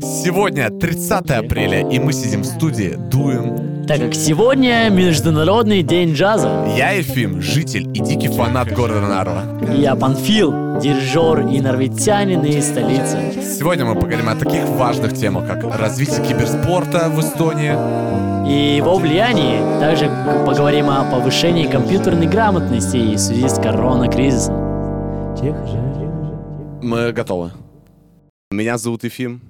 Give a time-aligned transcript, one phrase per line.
[0.00, 3.86] Сегодня 30 апреля, и мы сидим в студии, дуем.
[3.86, 6.68] Так как сегодня Международный день джаза.
[6.76, 9.44] Я Ефим, житель и дикий фанат города Нарва.
[9.74, 13.18] Я Панфил, дирижер и норвитянин из столицы.
[13.42, 17.72] Сегодня мы поговорим о таких важных темах, как развитие киберспорта в Эстонии.
[18.46, 19.80] И его влиянии.
[19.80, 20.10] Также
[20.46, 24.54] поговорим о повышении компьютерной грамотности в связи с коронакризисом.
[26.82, 27.52] Мы готовы.
[28.50, 29.42] Меня зовут Ефим,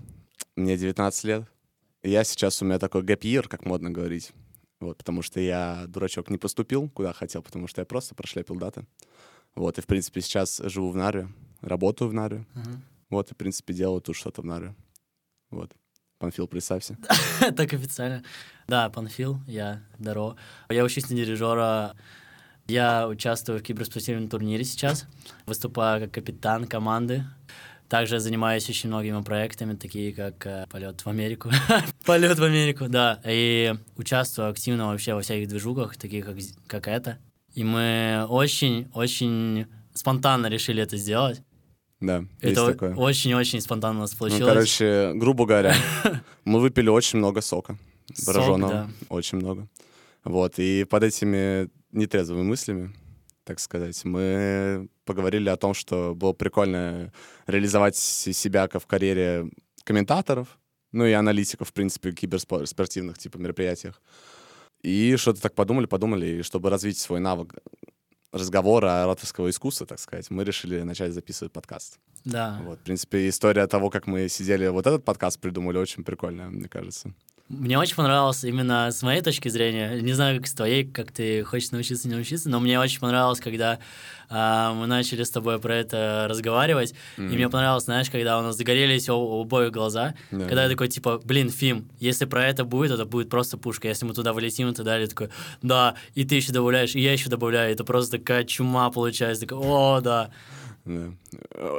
[0.57, 1.45] мне 19 лет.
[2.03, 4.33] Я сейчас, у меня такой гэп как модно говорить.
[4.81, 8.87] Вот, потому что я, дурачок, не поступил, куда хотел, потому что я просто прошляпил даты.
[9.55, 11.29] Вот, и, в принципе, сейчас живу в Нарве,
[11.61, 12.45] работаю в Нарве.
[12.55, 12.83] Мгм.
[13.09, 14.75] Вот, и, в принципе, делаю тут что-то в Нарве.
[15.51, 15.71] Вот.
[16.19, 16.99] Панфил, представься.
[17.57, 18.25] Так официально.
[18.67, 20.37] Да, Панфил, я здорово.
[20.69, 21.95] Я учусь на дирижера.
[22.67, 25.07] Я участвую в киберспортивном турнире сейчас.
[25.47, 27.25] Выступаю как капитан команды.
[27.89, 31.51] Также занимаюсь очень многими проектами, такие как э, полет в Америку.
[32.05, 33.21] полет в Америку, да.
[33.25, 37.19] И участвую активно вообще во всяких движухах, таких как, как это.
[37.55, 41.41] И мы очень-очень спонтанно решили это сделать.
[42.01, 42.95] Да, есть это такое.
[42.95, 44.53] очень-очень спонтанно у нас Ну, получилось.
[44.53, 45.75] короче, грубо говоря,
[46.45, 47.77] мы выпили очень много сока.
[48.15, 48.73] Сок, Броженого.
[48.73, 48.89] да.
[49.09, 49.67] Очень много.
[50.25, 52.93] Вот, и под этими нетрезвыми мыслями,
[53.49, 57.11] так сказать, мы поговорили о том, что было прикольно
[57.47, 59.51] реализовать себя в карьере
[59.85, 60.59] комментаторов,
[60.93, 64.03] ну и аналитиков, в принципе, киберспортивных типа мероприятиях.
[64.83, 67.55] И что-то так подумали, подумали, и чтобы развить свой навык
[68.33, 71.99] разговора, ораторского искусства, так сказать, мы решили начать записывать подкаст.
[72.27, 72.61] Да.
[72.65, 76.69] Вот, в принципе, история того, как мы сидели, вот этот подкаст придумали, очень прикольная, мне
[76.69, 77.15] кажется.
[77.49, 80.01] Мне очень понравилось именно с моей точки зрения.
[80.03, 83.41] Не знаю, как с твоей, как ты хочешь научиться, не научиться, но мне очень понравилось,
[83.41, 83.79] когда
[84.29, 86.95] а, мы начали с тобой про это разговаривать.
[87.17, 90.15] И мне понравилось, знаешь, когда у нас загорелись у, у обоих глаза.
[90.31, 90.45] Да.
[90.45, 93.89] Когда я такой, типа, блин, Фим, если про это будет, это будет просто пушка.
[93.89, 95.31] Если мы туда вылетим и так далее, такой,
[95.63, 97.73] да, и ты еще добавляешь, и я еще добавляю.
[97.73, 99.47] Это просто такая чума получается.
[99.47, 100.31] Такой, о, да.
[100.85, 101.13] Да.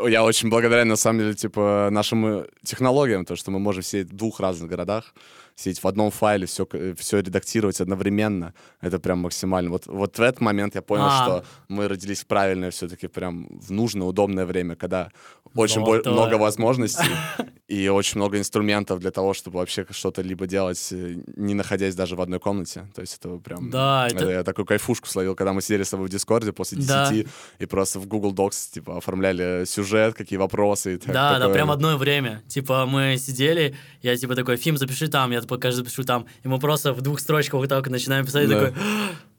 [0.08, 4.12] Я очень благодарен, на самом деле, типа, нашим э, технологиям, то, что мы можем сидеть
[4.12, 5.14] в двух разных городах,
[5.60, 6.66] сидеть в одном файле, все,
[6.98, 8.54] все редактировать одновременно.
[8.82, 9.70] Это прям максимально.
[9.72, 11.24] Вот, вот в этот момент я понял, А.
[11.24, 15.10] что мы родились в правильное все-таки прям в нужное, удобное время, когда
[15.56, 17.12] очень бо- много возможностей
[17.70, 22.16] и очень много инструментов для того, чтобы вообще что-то либо делать, э, не находясь даже
[22.16, 22.88] в одной комнате.
[22.96, 23.70] То есть это прям...
[23.70, 26.88] Да, это- Я такую кайфушку словил, когда мы сидели с тобой в Дискорде после 10
[26.90, 27.14] Да.
[27.60, 30.96] и просто в Google Docs, типа, оформляли сюжет, какие вопросы.
[30.96, 31.54] И так- Да, да, такое.
[31.54, 32.42] прям одно время.
[32.48, 36.26] Типа, мы сидели, я типа такой, Фим, запиши там, я такой, каждый запишу там.
[36.44, 38.60] И мы просто в двух строчках вот так начинаем писать, и Да.
[38.72, 38.82] такой,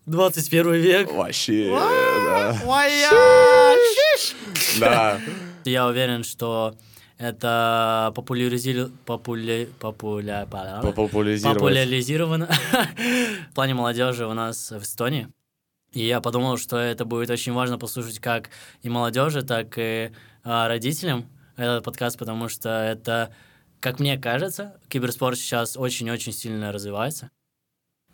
[0.06, 1.12] 21 век.
[1.12, 1.70] Вообще,
[2.24, 2.56] да.
[4.78, 5.20] Да.
[5.64, 6.74] Я уверен, что
[7.20, 9.66] это популяризировано, популя...
[9.78, 10.46] популя...
[11.52, 12.48] Популяризировано
[13.50, 15.28] в плане молодежи у нас в Эстонии.
[15.92, 18.48] И я подумал, что это будет очень важно послушать как
[18.80, 20.12] и молодежи, так и
[20.44, 21.26] а, родителям
[21.56, 23.34] этот подкаст, потому что это,
[23.80, 27.30] как мне кажется, киберспорт сейчас очень-очень сильно развивается.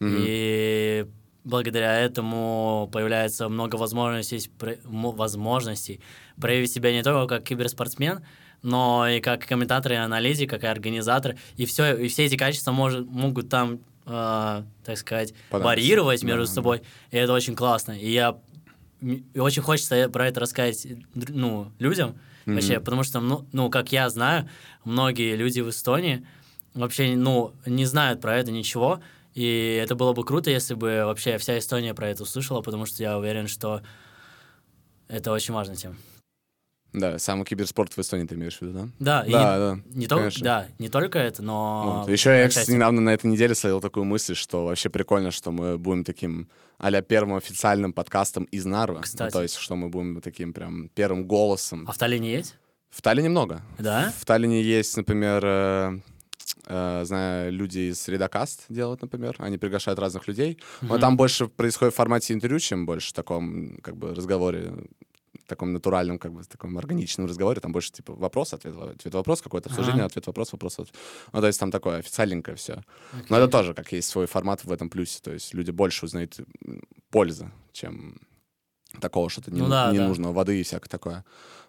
[0.01, 0.17] Мгм.
[0.19, 1.07] И
[1.45, 4.51] благодаря этому появляется много возможностей,
[4.85, 6.01] возможностей
[6.41, 8.25] проявить себя не только как киберспортсмен,
[8.67, 11.37] но и как комментатор, и аналитик, как и организатор.
[11.57, 15.65] И, все, и все эти качества может, могут там, э, так сказать, Понравится.
[15.67, 16.53] варьировать между Да, да.
[16.53, 16.83] собой.
[17.13, 17.93] И это очень классно.
[17.93, 18.37] И я
[19.01, 20.85] и очень хочется про это рассказать
[21.15, 22.85] ну, людям вообще, Мгм.
[22.85, 24.49] потому что, ну, ну, как я знаю,
[24.85, 26.27] многие люди в Эстонии
[26.75, 29.01] вообще, ну, не знают про это ничего,
[29.35, 33.01] и это было бы круто, если бы вообще вся Эстония про это услышала, потому что
[33.03, 33.83] я уверен, что
[35.09, 35.95] это очень важная тема.
[36.93, 38.89] Да, самый киберспорт в Эстонии ты имеешь в виду, да?
[38.99, 42.05] Да, и Да, не, да, не да, не только это, но...
[42.07, 42.11] Вот.
[42.11, 45.77] Еще я, кстати, недавно на этой неделе словил такую мысль, что вообще прикольно, что мы
[45.79, 46.49] будем таким
[46.79, 48.97] а первым официальным подкастом из Нарвы.
[48.97, 49.33] Ну, Кстати.
[49.33, 51.87] то есть, что мы будем таким прям первым голосом.
[51.89, 52.57] А в Таллине есть?
[52.91, 53.63] В Таллине много.
[53.79, 54.13] Да?
[54.19, 56.01] В Таллине есть, например, э,
[56.67, 59.37] э, знаю, люди из Редокаст делают, например.
[59.39, 60.59] Они приглашают разных людей.
[60.83, 61.01] Но Мгм.
[61.01, 64.73] там больше происходит в формате интервью, чем больше в таком, как бы, разговоре
[65.47, 69.69] таком натуральном, как бы, таком органичном разговоре, там больше, типа, вопрос, ответ, ответ, вопрос, какое-то
[69.69, 70.07] обсуждение, Ага.
[70.07, 70.95] ответ, вопрос, вопрос, ответ.
[71.33, 72.83] Ну, то есть там такое официальненькое все.
[73.29, 76.39] Но это тоже, как есть свой формат в этом плюсе, то есть люди больше узнают
[77.11, 78.21] пользы, чем
[79.01, 80.31] такого что-то не, Ну да, не да.
[80.31, 81.25] воды и всякое такое.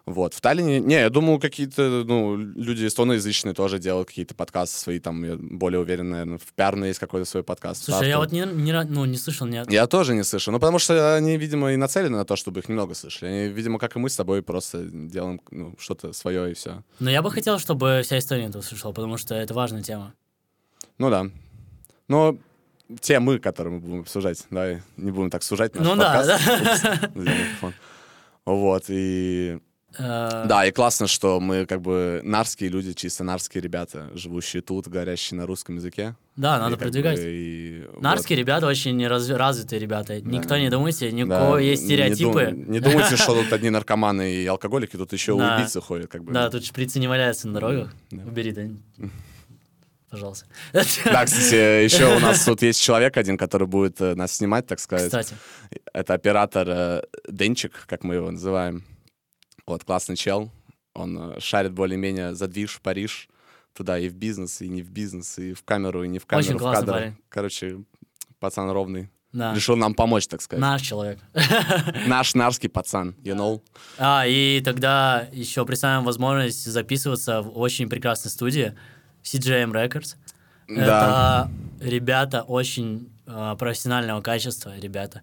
[0.08, 0.32] Вот.
[0.32, 5.22] В Таллине, не, я думаю, какие-то, ну, люди эстоноязычные тоже делают какие-то подкасты свои, там,
[5.22, 7.84] я более уверен, наверное, в Пярне есть какой-то свой подкаст.
[7.84, 8.36] Слушай, я Тарту.
[8.36, 9.70] вот не, не, ну, не слышал ни...
[9.70, 10.50] Я тоже не слышу.
[10.50, 13.28] Ну, потому что они, видимо, и нацелены на то, чтобы их немного слышали.
[13.28, 16.82] Они, видимо, как и мы с тобой, просто делаем ну, что-то свое и все.
[17.00, 20.14] Но я бы хотел, чтобы вся Эстония это услышала, потому что это важная тема.
[20.96, 21.26] Ну да.
[22.08, 22.38] Но
[23.00, 26.44] те мы, которые мы будем обсуждать, давай не будем так сужать наш Ну да, подкаст.
[26.46, 26.54] да.
[26.54, 26.80] Упс,
[27.14, 27.74] взял микрофон.
[28.46, 29.58] Вот, и...
[29.98, 34.86] Э, Да, и классно, что мы как бы нарские люди, чисто нарские ребята, живущие тут,
[34.88, 36.14] говорящие на русском языке.
[36.36, 37.18] Да, И надо как бы продвигать.
[37.20, 38.00] и вот.
[38.02, 40.20] Нарские ребята очень раз- развитые ребята.
[40.20, 42.54] Никто не думайте, ни у Да, есть не дум- стереотипы.
[42.70, 45.56] Не, думайте, что тут одни наркоманы и алкоголики, тут еще Да.
[45.56, 46.32] убийцы ходят, как бы.
[46.32, 47.92] Да, тут шприцы не валяются на дорогах.
[48.10, 48.22] Да.
[48.24, 48.62] Убери, да.
[50.10, 50.46] Пожалуйста.
[50.72, 54.80] Да, кстати, еще у нас тут есть человек один, который будет э, нас снимать, так
[54.80, 55.06] сказать.
[55.06, 55.34] Кстати.
[55.92, 58.84] Это оператор э, Денчик, как мы его называем.
[59.66, 60.50] Вот, классный чел.
[60.94, 63.28] Он э, шарит более-менее за движ в Париж.
[63.74, 66.46] Туда и в бизнес, и не в бизнес, и в камеру, и не в камеру,
[66.46, 66.92] Очень в классный кадр.
[66.92, 67.16] парень.
[67.28, 67.78] Короче,
[68.40, 69.10] пацан ровный.
[69.32, 69.54] Да.
[69.54, 70.60] Решил нам помочь, так сказать.
[70.60, 71.18] Наш человек.
[72.06, 73.62] Наш нарский пацан, you know?
[73.98, 78.74] А, и тогда еще представим возможность записываться в очень прекрасной студии
[79.22, 80.16] CGM Records.
[80.68, 81.48] Да.
[81.80, 85.22] Это ребята очень а, профессионального качества, ребята.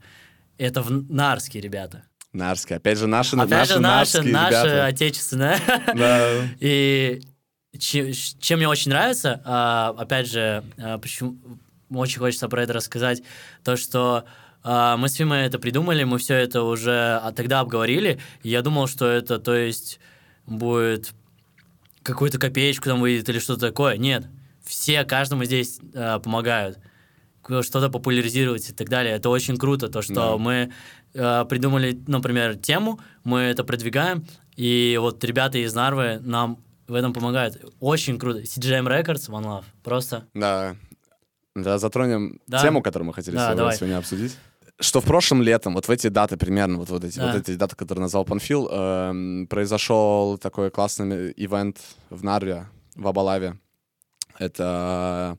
[0.58, 2.04] Это в Нарские ребята.
[2.34, 2.76] Нарский.
[2.76, 4.86] Опять же, наши, Опять наши же, наши, нарские наши ребята.
[4.86, 5.58] отечественные.
[5.96, 6.48] Да.
[6.60, 7.22] И
[7.80, 11.38] че- чем мне очень нравится, а, опять же, а, почему
[11.92, 13.22] очень хочется про это рассказать,
[13.64, 14.26] то, что
[14.64, 18.88] а, мы с Фимой это придумали, мы все это уже а, тогда обговорили, я думал,
[18.88, 20.00] что это, то есть,
[20.46, 21.14] будет
[22.06, 23.98] какую-то копеечку там выйдет или что-то такое.
[23.98, 24.28] Нет,
[24.64, 26.80] все, каждому здесь а, помогают
[27.62, 29.14] что-то популяризировать и так далее.
[29.16, 30.38] Это очень круто, то, что Да.
[30.38, 30.72] мы
[31.14, 34.26] э, придумали, например, тему, мы это продвигаем,
[34.56, 36.58] и вот ребята из Нарвы нам
[36.88, 37.64] в этом помогают.
[37.80, 38.40] Очень круто.
[38.42, 39.64] CGM Records, One Love.
[39.84, 40.26] Просто.
[40.34, 40.76] Да.
[41.56, 42.62] Да, затронем Да.
[42.64, 44.36] тему, которую мы хотели Да, сегодня, сегодня обсудить.
[44.80, 47.28] Что в прошлом летом, вот в эти даты примерно, вот, вот, эти, Да.
[47.32, 51.78] вот эти даты, которые назвал Панфил, эм, произошел такой классный ивент
[52.10, 53.58] в Нарве, в Абалаве.
[54.38, 55.38] Это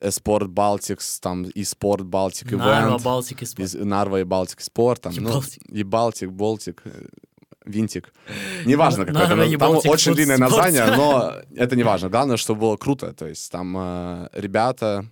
[0.00, 3.02] Эспорт Балтикс, там и Спорт Балтик Нарва, ивент.
[3.02, 3.74] Балтики, Спорт.
[3.74, 5.00] Нарва и Балтик Спорт.
[5.02, 5.62] Там, И ну, Балтик.
[5.68, 7.06] и Балтик, Болтик, э,
[7.64, 8.12] Винтик.
[8.64, 9.52] Неважно, какое Нарва это.
[9.54, 10.50] и Там Балтик очень Фуд длинное Спорт.
[10.52, 12.08] название, но это не важно.
[12.08, 13.12] Главное, чтобы было круто.
[13.12, 15.06] То есть там э, ребята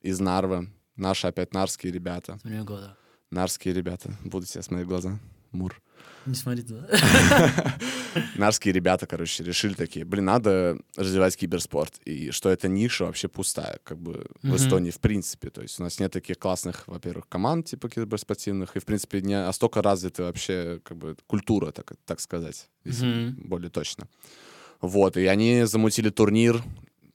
[0.00, 2.38] из Нарвы, наши опять нарские ребята.
[2.40, 2.96] Смотри в глаза.
[3.30, 4.16] Нарские ребята.
[4.24, 5.18] Буду тебя смотреть в глаза.
[5.52, 5.80] Мур.
[6.26, 6.88] Не смотри туда.
[8.36, 11.98] Нарские ребята, короче, решили такие, блин, надо развивать киберспорт.
[12.04, 14.56] И что эта ниша вообще пустая, как бы в.
[14.56, 15.50] Эстонии в принципе.
[15.50, 19.34] То есть у нас нет таких классных, во-первых, команд типа киберспортивных, и в принципе не
[19.34, 24.08] настолько развита вообще как бы культура, так, так сказать, если более точно.
[24.80, 26.62] Вот, и они замутили турнир,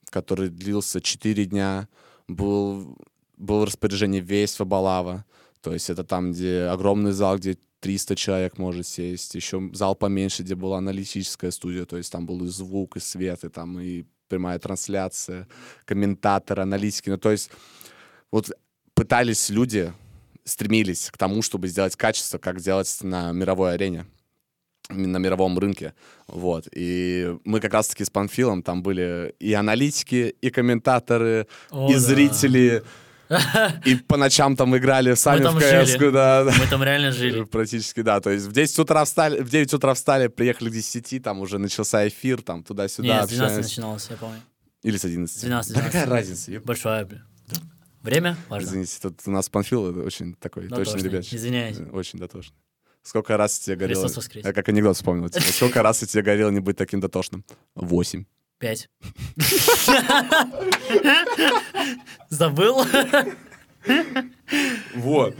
[0.09, 1.87] который длился 4 дня,
[2.27, 2.97] был,
[3.39, 5.25] был в распоряжении весь Фабалава.
[5.61, 10.43] То есть это там, где огромный зал, где 300 человек может сесть, еще зал поменьше,
[10.43, 14.05] где была аналитическая студия, то есть там был и звук, и свет, и там и
[14.27, 15.47] прямая трансляция,
[15.85, 17.09] комментаторы, аналитики.
[17.09, 17.49] Ну, то есть
[18.31, 18.51] вот
[18.93, 19.91] пытались люди,
[20.43, 24.05] стремились к тому, чтобы сделать качество, как делать на мировой арене
[24.89, 25.93] на мировом рынке.
[26.27, 26.67] Вот.
[26.73, 31.99] И мы как раз-таки с Панфилом там были и аналитики, и комментаторы, О, и да.
[31.99, 32.83] зрители.
[33.85, 35.97] И по ночам там играли сами в КС.
[35.97, 36.53] Да, да.
[36.59, 37.43] Мы там реально жили.
[37.51, 38.19] Практически, да.
[38.21, 41.57] То есть в 10 утра встали, в 9 утра встали, приехали к 10, там уже
[41.59, 43.69] начался эфир, там туда-сюда Нет, с 12 общаемся.
[43.69, 44.41] начиналось, я помню.
[44.81, 45.41] Или с 11.
[45.41, 46.09] 12, Да какая 12.
[46.09, 46.51] разница?
[46.51, 46.63] ёп.
[46.65, 47.21] Большое, блин.
[48.01, 48.65] Время важно.
[48.65, 51.09] Извините, тут у нас Панфил очень такой точный Дотошный.
[51.09, 51.25] ребят.
[51.31, 51.77] Извиняюсь.
[51.91, 52.55] Очень дотошный.
[53.03, 54.05] Сколько раз тебе говорил...
[54.35, 55.29] Я как анекдот вспомнил.
[55.31, 57.43] Сколько раз я тебе говорил не быть таким дотошным?
[57.75, 58.25] Восемь.
[58.59, 58.89] Пять.
[62.29, 62.85] Забыл?
[64.95, 65.35] Вот.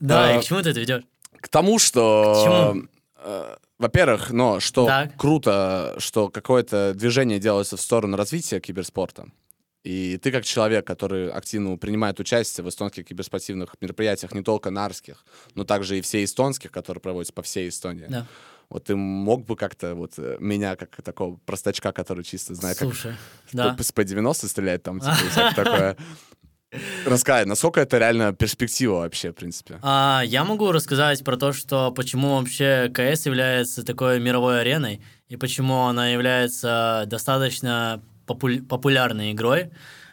[0.00, 1.02] Да, А, и к чему ты это ведешь?
[1.40, 2.76] К тому, что...
[3.16, 5.16] Э, Во-первых, но что Так.
[5.16, 9.26] круто, что какое-то движение делается в сторону развития киберспорта.
[9.84, 15.24] И ты как человек, который активно принимает участие в эстонских киберспортивных мероприятиях, не только нарских,
[15.54, 18.06] но также и все эстонских, которые проводятся по всей Эстонии.
[18.08, 18.26] Да.
[18.72, 22.88] Вот ты мог бы как-то вот э, меня, как такого простачка, который чисто знает, как
[22.88, 23.14] Слушай,
[23.52, 23.74] да.
[23.74, 25.96] по, по 90 стрелять там, типа, всякое такое,
[27.04, 29.78] рассказать, насколько это реально перспектива вообще, в принципе.
[29.82, 35.36] А, я могу рассказать про то, что почему вообще КС является такой мировой ареной и
[35.36, 39.70] почему она является достаточно попу- популярной игрой.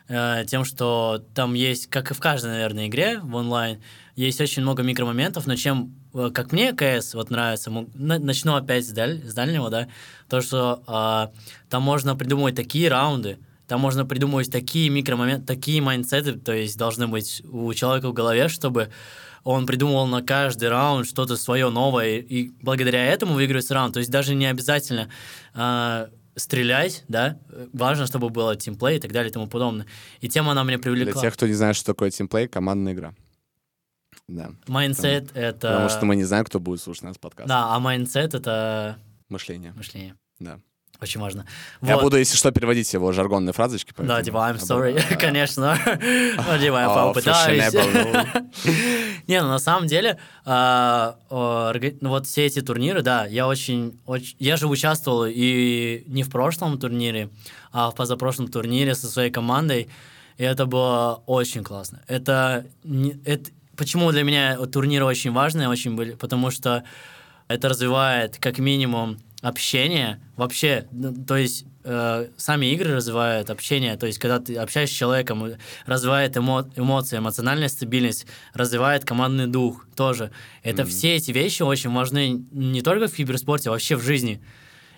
[0.09, 3.79] э, тем, что там есть, как и в каждой, наверное, игре в онлайн,
[4.15, 5.93] есть очень много микромоментов, но чем,
[6.33, 9.87] как мне КС вот нравится, начну опять с, даль, с дальнего, да,
[10.27, 16.33] то, что э, там можно придумывать такие раунды, там можно придумывать такие микромоменты, такие майндсеты,
[16.33, 18.89] то есть должны быть у человека в голове, чтобы
[19.43, 23.93] он придумывал на каждый раунд что-то свое новое, и благодаря этому выигрывается раунд.
[23.93, 25.09] То есть даже не обязательно
[25.53, 27.37] э, стрелять, да,
[27.73, 29.85] важно, чтобы было тимплей и так далее и тому подобное.
[30.21, 31.13] И тема она меня привлекла.
[31.13, 33.13] Для тех, кто не знает, что такое teamplay, командная игра.
[34.29, 34.51] Да.
[34.67, 35.67] Mindset— это...
[35.67, 37.49] Потому что мы не знаем, кто будет слушать наш подкаст.
[37.49, 38.97] Да, а mindset— это...
[39.27, 39.73] Мышление.
[39.73, 40.15] Мышление.
[40.39, 40.59] Да.
[41.01, 41.45] Очень важно.
[41.81, 42.03] Я вот.
[42.03, 43.93] буду, если что, переводить его жаргонные фразочки.
[43.95, 44.17] Поэтому...
[44.17, 45.77] Да, типа, I'm sorry, конечно.
[46.59, 47.73] Типа, я попытаюсь.
[49.27, 53.97] Не, ну на самом деле, а, ну, вот все эти турниры, да, я очень,
[54.39, 57.29] я же участвовал и не в прошлом турнире,
[57.71, 59.87] а в позапрошлом турнире со своей командой,
[60.37, 62.01] и это было очень классно.
[62.07, 62.65] Это,
[63.23, 66.83] это почему для меня турниры очень важные, очень были, потому что
[67.47, 74.05] это развивает как минимум общение вообще, ну, то есть э, сами игры развивают общение, то
[74.05, 75.53] есть когда ты общаешься с человеком,
[75.85, 80.31] развивает эмо эмоции, эмоциональная стабильность, развивает командный дух тоже.
[80.61, 80.87] Это mm-hmm.
[80.87, 84.41] все эти вещи очень важны не только в киберспорте, а вообще в жизни.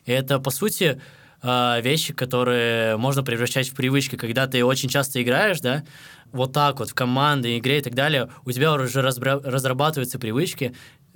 [0.06, 1.00] И это, по сути,
[1.42, 5.84] э, вещи, которые можно превращать в привычки, когда ты очень часто играешь, да,
[6.32, 10.74] вот так вот в команды, игре и так далее, у тебя уже разрабатываются привычки,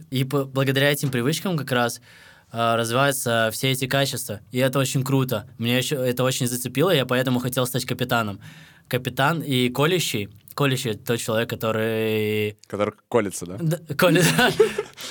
[0.10, 2.02] и благодаря этим привычкам как раз
[2.52, 4.42] а, развиваются все эти качества.
[4.52, 5.48] И это очень круто.
[5.58, 8.40] Мне еще это очень зацепило, я поэтому хотел стать капитаном.
[8.88, 10.30] Капитан и колющий.
[10.56, 12.58] Колющий— тот человек, который...
[12.68, 13.58] Который колется, да?
[13.60, 14.32] да колется.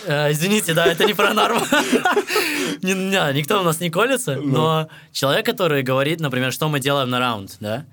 [0.09, 1.61] А, извините, да, это не про норму.
[2.83, 4.53] Никто у нас не колется, ну.
[4.53, 7.85] но человек, который говорит, например, что мы делаем на раунд, да?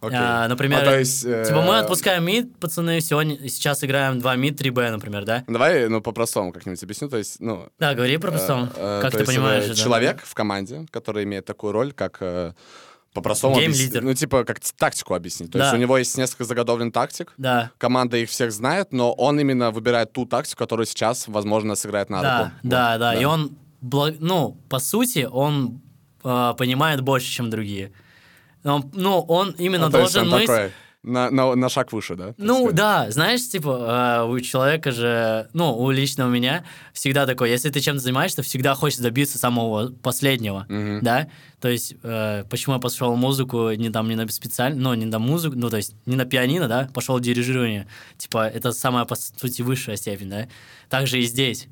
[0.00, 0.12] Okay.
[0.14, 1.44] А, например, а, то есть, э...
[1.48, 5.44] типа мы отпускаем мид, пацаны, сегодня, сейчас играем 2 мид, 3 Б, например, да?
[5.48, 7.68] Давай, ну, по-простому как-нибудь объясню, то есть, ну...
[7.78, 9.66] Да, говори по-простому, э, как ты понимаешь.
[9.66, 9.74] Да.
[9.74, 12.22] Человек в команде, который имеет такую роль, как...
[13.14, 14.02] По-простому объяснить.
[14.02, 15.52] Ну, типа, как тактику объяснить.
[15.52, 15.64] То да.
[15.64, 17.32] есть у него есть несколько заготовленных тактик.
[17.38, 17.70] Да.
[17.78, 22.20] Команда их всех знает, но он именно выбирает ту тактику, которую сейчас, возможно, сыграет на
[22.20, 23.14] да, да, да, да.
[23.14, 25.80] И он, ну, по сути, он
[26.24, 27.92] э, понимает больше, чем другие.
[28.64, 30.72] Он, ну, он именно ну, должен мыслить...
[31.04, 32.34] На, на, на шаг выше, да?
[32.38, 32.74] Ну, сказать.
[32.74, 37.68] да, знаешь, типа, э, у человека же, ну, у лично у меня всегда такое, если
[37.68, 41.00] ты чем-то занимаешься, всегда хочешь добиться самого последнего, mm-hmm.
[41.02, 41.28] да?
[41.60, 45.18] То есть, э, почему я пошел музыку, не там, не на специально, ну, не на
[45.18, 47.86] музыку, ну, то есть, не на пианино, да, пошел дирижирование.
[48.16, 50.48] Типа, это самая, по сути, высшая степень, да?
[50.88, 51.68] Также и здесь.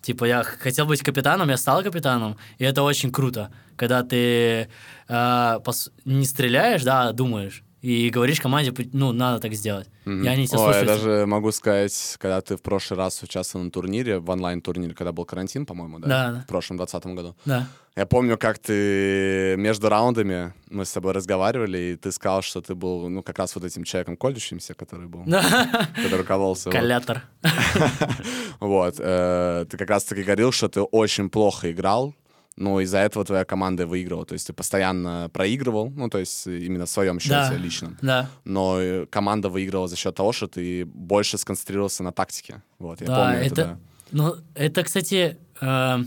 [0.00, 4.68] Типа, я хотел быть капитаном, я стал капитаном, и это очень круто, когда ты
[5.08, 5.90] э, пос...
[6.04, 9.88] не стреляешь, да, а думаешь и говоришь команде, ну, надо так сделать.
[10.06, 10.24] Mm-hmm.
[10.24, 13.70] И они тебя О, я даже могу сказать, когда ты в прошлый раз участвовал на
[13.70, 16.08] турнире, в онлайн-турнире, когда был карантин, по-моему, да?
[16.08, 16.40] Да.
[16.40, 17.36] В прошлом, двадцатом году.
[17.44, 17.68] Да.
[17.94, 22.74] Я помню, как ты между раундами, мы с тобой разговаривали, и ты сказал, что ты
[22.74, 26.70] был, ну, как раз вот этим человеком колющимся, который был, который руководился.
[26.70, 27.22] Коллятор.
[28.58, 28.96] Вот.
[28.98, 32.14] Э, ты как раз-таки говорил, что ты очень плохо играл,
[32.56, 34.24] но из-за этого твоя команда выигрывала.
[34.24, 37.98] То есть ты постоянно проигрывал, ну, то есть именно в своем счете да, личном.
[38.00, 38.30] Да.
[38.44, 42.62] Но э, команда выигрывала за счет того, что ты больше сконцентрировался на тактике.
[42.78, 43.46] Вот, я да, помню это.
[43.46, 43.78] это да.
[44.12, 45.98] Ну, это, кстати, э,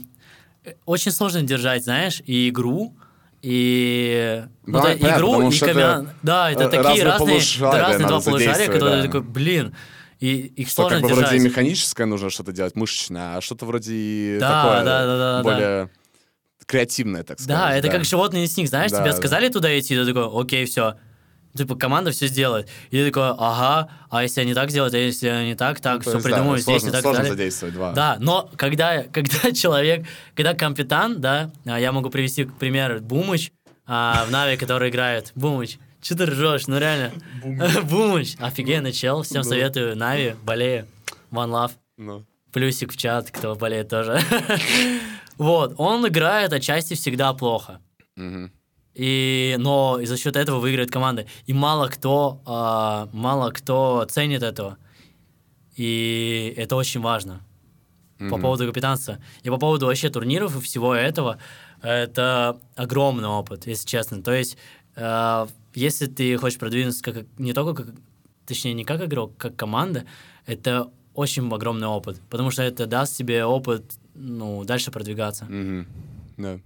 [0.86, 2.96] очень сложно держать, знаешь, и игру,
[3.42, 6.06] и ну, да, игру, и комя...
[6.24, 9.04] Да, это такие разные, разные два полушария, которые да.
[9.04, 9.76] такой, блин,
[10.20, 11.30] и их что сложно как бы держать.
[11.30, 15.86] вроде механическое нужно что-то делать, мышечное, а что-то вроде да, такое да, да, да, более...
[15.86, 15.99] Да
[16.70, 17.58] креативное, так сказать.
[17.58, 17.94] Да, это да.
[17.94, 19.18] как животный инстинкт, знаешь, да, тебе да.
[19.18, 20.96] сказали туда идти, ты такой, окей, все.
[21.58, 22.70] Типа команда все сделает.
[22.92, 26.12] И ты такой, ага, а если они так сделают, а если они так, так, ну,
[26.12, 27.32] все придумаю, да, здесь сложно, и так сложно далее.
[27.32, 27.92] задействовать, два.
[27.94, 33.52] Да, но когда, когда человек, когда капитан, да, а, я могу привести пример Бумыч,
[33.88, 35.32] а, в Нави, который играет.
[35.34, 36.68] Бумыч, что ты ржешь?
[36.68, 37.12] Ну реально.
[37.84, 38.36] Бумыч.
[38.40, 39.24] Офигенный чел.
[39.24, 39.98] Всем советую.
[39.98, 40.86] Нави, болею.
[41.32, 41.72] One love.
[41.98, 42.26] Ну.
[42.54, 44.22] Плюсик в чат, кто болеет тоже.
[45.40, 47.80] Вот, он играет отчасти всегда плохо.
[48.94, 51.26] И, но и за счет этого выиграет команда.
[51.46, 54.78] И мало кто, э, мало кто ценит этого.
[55.78, 57.42] И это очень важно.
[58.20, 58.30] Mm-hmm.
[58.30, 59.20] По поводу капитанства.
[59.44, 61.38] И по поводу вообще турниров и всего этого,
[61.82, 64.22] это огромный опыт, если честно.
[64.22, 64.58] То есть,
[64.98, 67.96] э, если ты хочешь продвинуться как, не только как,
[68.46, 70.04] точнее, не как игрок, как команда,
[70.46, 72.20] это очень огромный опыт.
[72.30, 75.46] Потому что это даст тебе опыт ну, дальше продвигаться.
[75.46, 75.86] Mm-hmm.
[76.38, 76.60] Да.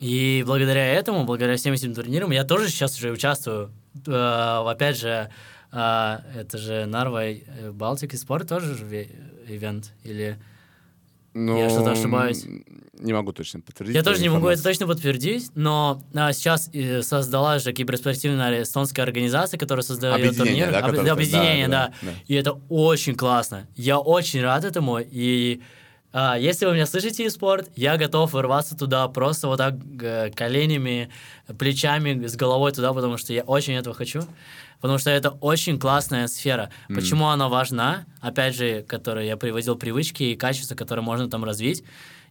[0.00, 3.70] И благодаря этому, благодаря всем этим турнирам, я тоже сейчас уже участвую,
[4.06, 5.30] э, опять же,
[5.72, 7.22] э, это же Нарва,
[7.72, 9.10] Балтик и спорт тоже же ве-
[9.48, 9.92] ивент?
[10.02, 10.38] Или...
[11.32, 12.44] Ну, Я что-то ошибаюсь?
[12.92, 13.96] Не могу точно подтвердить.
[13.96, 19.04] Я тоже не могу это точно подтвердить, но а, сейчас э, создала же киберспортивная эстонская
[19.04, 20.72] организация, которая создает Объединение, турниры.
[20.72, 22.12] да, Об- объединение, да, да, да.
[22.28, 23.66] И это очень классно.
[23.74, 25.00] Я очень рад этому.
[25.00, 25.60] И
[26.16, 31.10] а, если вы меня слышите, спорт, я готов ворваться туда просто вот так э, коленями,
[31.58, 34.22] плечами, с головой туда, потому что я очень этого хочу.
[34.80, 36.70] Потому что это очень классная сфера.
[36.86, 38.06] Почему она важна?
[38.20, 41.82] Опять же, которые я приводил привычки и качества, которые можно там развить.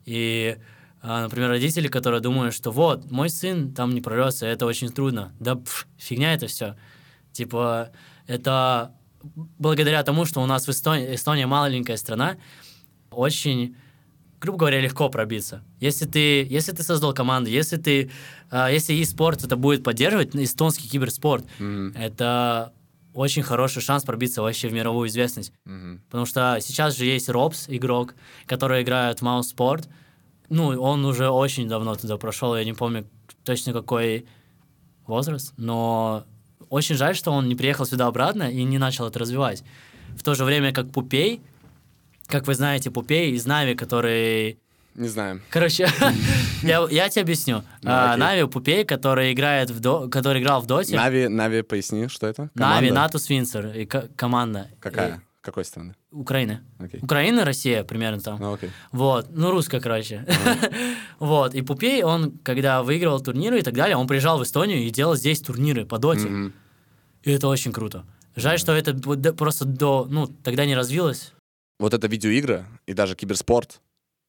[0.05, 0.55] И,
[1.01, 5.33] а, например, родители, которые думают, что вот, мой сын там не прорвется, это очень трудно.
[5.41, 6.77] Да пф, фигня это все.
[7.33, 7.89] Типа,
[8.27, 8.93] это
[9.59, 12.37] благодаря тому, что у нас в Эстонии, Эстония маленькая страна,
[13.15, 13.75] очень,
[14.41, 15.63] грубо говоря, легко пробиться.
[15.79, 18.11] Если ты, если ты создал команду, если ты,
[18.49, 22.73] а, если e-спорт это будет поддерживать, эстонский киберспорт, Мгм, это
[23.13, 25.53] очень хороший шанс пробиться вообще в мировую известность.
[25.65, 26.01] мгм.
[26.09, 28.15] Потому что сейчас же есть Робс, игрок,
[28.47, 29.87] который играет в Sport.
[30.49, 33.05] Ну, он уже очень давно туда прошел, я не помню
[33.43, 34.25] точно какой
[35.07, 36.25] возраст, но
[36.69, 39.63] очень жаль, что он не приехал сюда обратно и не начал это развивать.
[40.15, 41.41] В то же время как Пупей,
[42.27, 44.57] как вы знаете, Пупей из Нави, который
[44.95, 45.41] Не знаю.
[45.49, 45.87] Короче,
[46.63, 47.63] я, я тебе объясню.
[47.81, 48.15] Ну, А.
[48.17, 50.95] Нави Пупей, который играет в до, который играл в Доте.
[50.95, 52.49] Нави, Нави, поясни, что это?
[52.55, 52.91] Нави?
[52.91, 54.67] Натус Винцер и ко- команда.
[54.79, 55.15] Какая?
[55.17, 55.93] И- Какой страны?
[56.11, 56.59] Украины.
[56.79, 56.99] Окей.
[57.03, 58.39] Украина, Россия примерно там.
[58.39, 58.69] Ну, окей.
[58.91, 60.25] Вот, ну русская, короче.
[61.19, 64.89] вот, и Пупей, он, когда выигрывал турниры и так далее, он приезжал в Эстонию и
[64.89, 66.27] делал здесь турниры по доте.
[66.29, 66.53] Мгм.
[67.23, 68.05] И это очень круто.
[68.35, 68.93] Жаль, что это
[69.33, 71.33] просто до, ну, тогда не развилось.
[71.79, 73.81] Вот это видеоигры и даже киберспорт,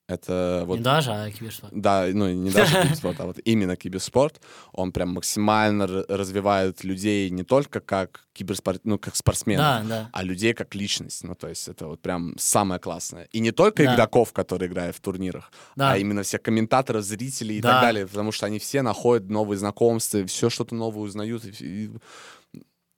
[0.06, 1.72] это вот Не даже, а киберспорт.
[1.74, 4.38] Да, ну не даже киберспорт, а вот именно киберспорт,
[4.72, 10.08] он прям максимально развивает людей не только как киберспорт, ну как спортсменов, Да, да.
[10.12, 11.24] а людей как личность.
[11.24, 13.28] Ну то есть это вот прям самое классное.
[13.32, 13.94] И не только Да.
[13.94, 15.92] игроков, которые играют в турнирах, Да.
[15.92, 17.70] а именно всех комментаторов, зрителей и Да.
[17.72, 21.44] так далее, потому что они все находят новые знакомства, все что-то новое узнают.
[21.46, 21.90] и- и-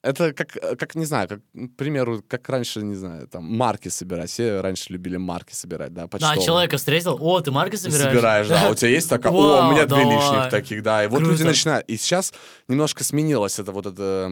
[0.06, 4.30] это как, как, не знаю, как, к примеру, как раньше, не знаю, там, марки собирать.
[4.30, 6.44] Все раньше любили марки собирать, да, Да, почтовые.
[6.44, 8.04] человека встретил, о, ты марки собираешь?
[8.04, 8.68] Собираешь, да.
[8.70, 11.04] У тебя есть такая, о, у меня две лишних таких, да.
[11.04, 11.88] И вот люди начинают.
[11.88, 12.32] И сейчас
[12.68, 14.30] немножко сменилось это вот это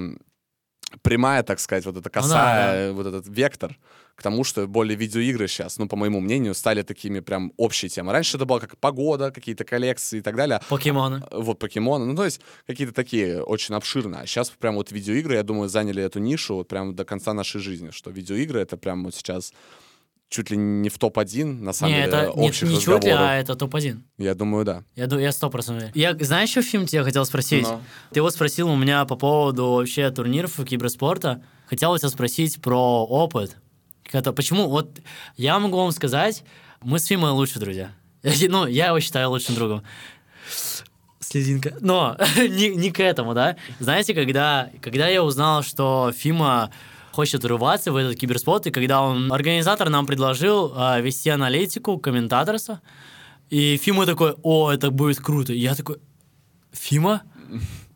[1.03, 3.77] прямая, так сказать, вот эта Ну да, косая, вот этот вектор
[4.15, 8.13] к тому, что более видеоигры сейчас, ну, по моему мнению, стали такими прям общей темой.
[8.13, 10.61] Раньше это было как погода, какие-то коллекции и так далее.
[10.69, 11.23] Покемоны.
[11.33, 14.23] Вот покемоны, ну, то есть какие-то такие очень обширные.
[14.23, 17.61] А сейчас прям вот видеоигры, я думаю, заняли эту нишу вот прям до конца нашей
[17.61, 19.53] жизни, что видеоигры— это прям вот сейчас
[20.29, 23.11] чуть ли не в топ-1, на самом Не, деле, это не, общих не чуть ли,
[23.11, 24.01] а это топ-1.
[24.19, 24.83] Я думаю, да.
[24.97, 25.93] Я, ду- я сто процентов.
[25.93, 26.19] уверен.
[26.19, 27.63] Я, знаешь, что фильм тебе хотел спросить?
[27.63, 27.81] Ну.
[28.13, 31.43] Ты вот спросил у меня по поводу вообще турниров и киберспорта.
[31.67, 33.57] Хотел тебя спросить про опыт.
[34.15, 34.69] Это, почему?
[34.69, 35.01] Вот
[35.37, 36.45] я могу вам сказать,
[36.81, 37.93] мы с Фимой лучшие друзья.
[38.49, 39.83] Ну, я его считаю лучшим другом.
[41.19, 41.77] Слезинка.
[41.81, 43.57] Но не, не к этому, да?
[43.81, 46.71] Знаете, когда, когда я узнал, что Фима
[47.11, 52.81] хочет врываться в этот киберспорт, и когда он, организатор нам предложил а, вести аналитику, комментаторство,
[53.51, 55.53] и Фима такой, о, это будет круто.
[55.53, 55.97] И я такой,
[56.73, 57.23] Фима,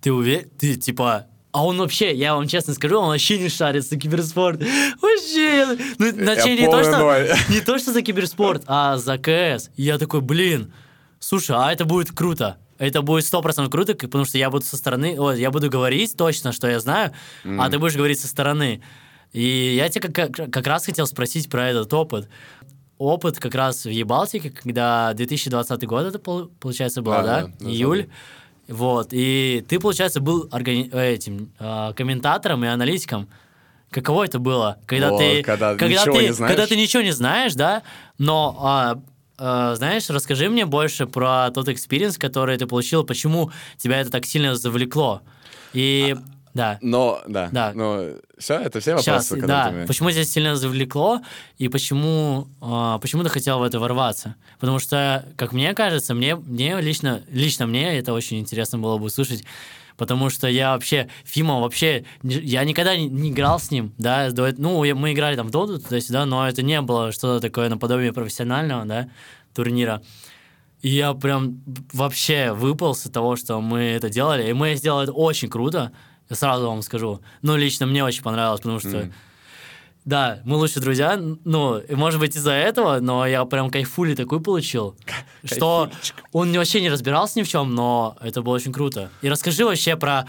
[0.00, 0.48] ты уверен?
[0.59, 1.26] Ты типа...
[1.52, 4.61] А он вообще, я вам честно скажу, он вообще не шарит за киберспорт.
[5.00, 5.76] Вообще.
[5.98, 7.28] Ну, точнее, не то, что, ноль.
[7.48, 9.70] не то, что за киберспорт, а за КС.
[9.76, 10.72] И я такой, блин,
[11.18, 12.58] слушай, а это будет круто.
[12.78, 16.16] Это будет сто процентов круто, потому что я буду со стороны, ой, я буду говорить
[16.16, 17.12] точно, что я знаю,
[17.44, 18.82] а ты будешь говорить со стороны.
[19.32, 22.28] И я тебя как, как- как раз хотел спросить про этот опыт.
[22.98, 27.40] Опыт как раз в Ебалтике, когда 2020 год это пол- получается было, Да, да?
[27.42, 27.98] да, да, Июль.
[28.02, 28.12] забыл.
[28.68, 33.28] Вот, и ты, получается, был органи- э, этим а, комментатором и аналитиком.
[33.90, 36.50] Каково это было, когда О, ты, когда ничего ты, не знаешь.
[36.54, 37.83] когда ты ничего не знаешь, да?
[38.18, 39.00] Но а,
[39.38, 44.26] а, знаешь, расскажи мне больше про тот experience, который ты получил, почему тебя это так
[44.26, 45.22] сильно завлекло.
[45.72, 46.16] И
[46.59, 46.79] да.
[46.83, 47.49] Но, да.
[47.53, 47.73] Да.
[47.73, 48.05] Но
[48.37, 51.21] все, это все Сейчас, вопросы, да, которые ты почему тебя сильно завлекло
[51.57, 54.35] и почему, а, почему ты хотел в это ворваться?
[54.59, 59.05] Потому что, как мне кажется, мне, мне лично, лично мне это очень интересно было бы
[59.05, 59.44] услышать,
[59.97, 64.85] потому что я вообще, Фима вообще, я никогда не, не играл с ним, да, ну,
[64.97, 69.09] мы играли там в Доту туда-сюда, но это не было что-то такое наподобие профессионального, да,
[69.55, 70.03] турнира.
[70.81, 71.61] И я прям
[71.92, 74.49] вообще выпал с того, что мы это делали.
[74.49, 75.92] И мы сделали это очень круто.
[76.31, 77.21] Я сразу вам скажу.
[77.43, 78.88] Ну, лично мне очень понравилось, потому что...
[78.88, 79.12] Мгм.
[80.05, 81.21] Да, мы лучшие друзья.
[81.45, 84.97] Ну, может быть, из-за этого, но я прям кайфули такой получил.
[85.45, 85.91] Что
[86.33, 89.11] он вообще не разбирался ни в чем, но это было очень круто.
[89.21, 90.27] И расскажи вообще про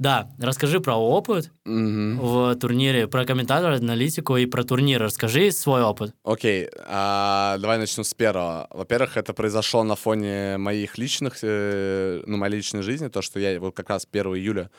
[0.00, 5.00] Да, расскажи про опыт в турнире, про комментатора, аналитику и про турнир.
[5.00, 6.12] Расскажи свой опыт.
[6.24, 8.66] Окей, а, давай начнем с первого.
[8.70, 13.60] Во-первых, это произошло на фоне моих личных, э, ну, моей личной жизни, то, что я
[13.60, 14.70] вот как раз 1 июля,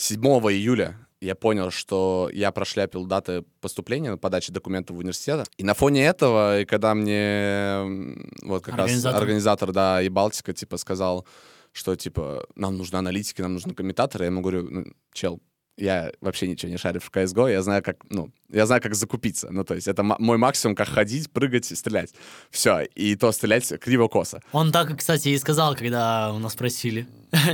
[0.00, 5.46] 7 июля я понял, что я прошляпил даты поступления, подачи документов в университет.
[5.58, 9.12] И на фоне этого, и когда мне вот как Организатор.
[9.12, 11.26] раз организатор, да, и Балтика, типа, сказал,
[11.72, 15.42] что, типа, нам нужны аналитики, нам нужны комментаторы, я ему говорю, ну, чел,
[15.76, 19.50] я вообще ничего не шарю в CSGO, я знаю, как, ну, я знаю, как закупиться.
[19.50, 22.14] Ну, то есть это мой максимум, как ходить, прыгать и стрелять.
[22.50, 24.40] Все, и то стрелять криво-косо.
[24.52, 27.06] Он так, кстати, и сказал, когда у нас спросили.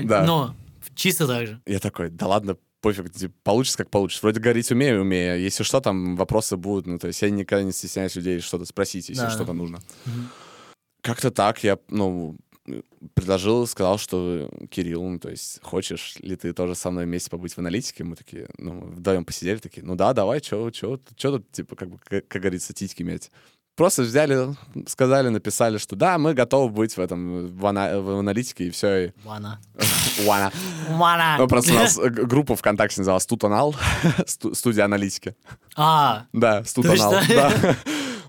[0.04, 0.24] Да.
[0.24, 0.54] Но
[0.96, 1.60] чисто так же.
[1.66, 4.22] Я такой, да ладно, пофиг, типа, получится как получится.
[4.22, 5.40] Вроде говорить умею, умею.
[5.40, 6.86] Если что, там вопросы будут.
[6.86, 9.80] Ну, то есть я никогда не стесняюсь людей что-то спросить, если Да, что-то нужно.
[10.04, 10.28] Мгм.
[11.02, 12.36] Как-то так я, ну,
[13.14, 17.52] предложил, сказал, что Кирилл, ну, то есть хочешь ли ты тоже со мной вместе побыть
[17.54, 18.02] в аналитике?
[18.02, 21.90] Мы такие, ну, вдвоем посидели, такие, ну да, давай, чё, чё, чё тут, типа, как
[21.90, 23.30] бы, как, как говорится, титьки мять.
[23.76, 28.64] Просто взяли, сказали, написали, что да, мы готовы быть в этом, в, ана- в аналитике,
[28.68, 29.60] и все, и Вана.
[30.26, 30.50] Уана.
[30.88, 31.36] Вана.
[31.38, 33.74] Ну, просто у нас э, группа ВКонтакте называлась Стутанал,
[34.26, 35.36] сту- студия аналитики.
[35.76, 37.12] А, Да, Стутанал.
[37.28, 37.76] Да.